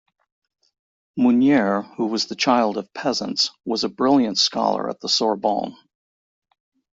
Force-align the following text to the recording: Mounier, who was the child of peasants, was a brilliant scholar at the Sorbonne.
Mounier, 1.15 1.83
who 1.95 2.07
was 2.07 2.25
the 2.25 2.35
child 2.35 2.77
of 2.77 2.91
peasants, 2.91 3.51
was 3.65 3.83
a 3.83 3.87
brilliant 3.87 4.39
scholar 4.39 4.89
at 4.89 4.99
the 4.99 5.07
Sorbonne. 5.07 5.77